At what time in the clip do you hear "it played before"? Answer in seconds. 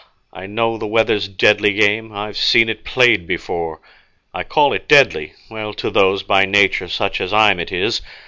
2.69-3.81